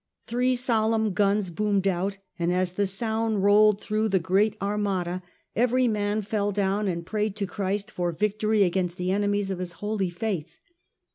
Three 0.25 0.55
solemn 0.55 1.13
guns 1.13 1.51
boomed 1.51 1.87
out, 1.87 2.17
and 2.39 2.51
as 2.51 2.71
the 2.71 2.87
soimd 2.87 3.43
rolled 3.43 3.79
through 3.79 4.09
the 4.09 4.17
great 4.17 4.55
Armada 4.59 5.21
every 5.55 5.87
man 5.87 6.23
fell 6.23 6.51
down 6.51 6.87
and 6.87 7.05
prayed 7.05 7.35
to 7.35 7.45
Christ 7.45 7.91
for 7.91 8.11
victory 8.11 8.63
against 8.63 8.97
the 8.97 9.11
enemies 9.11 9.51
of 9.51 9.59
His 9.59 9.73
Holy 9.73 10.09
Faith. 10.09 10.57